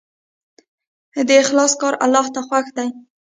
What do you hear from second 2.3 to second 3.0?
ته خوښ دی.